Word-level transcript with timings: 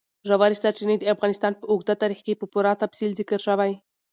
ژورې 0.27 0.55
سرچینې 0.61 0.95
د 0.99 1.03
افغانستان 1.13 1.53
په 1.57 1.65
اوږده 1.71 1.95
تاریخ 2.01 2.19
کې 2.25 2.39
په 2.39 2.45
پوره 2.51 2.73
تفصیل 2.83 3.11
ذکر 3.19 3.39
شوی. 3.47 3.71